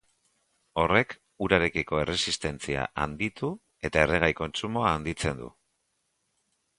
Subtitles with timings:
[0.83, 1.11] Horrek
[1.47, 3.51] urarekiko erresistentzia handitu
[3.91, 5.51] eta erregai kontsumoa handitzen du.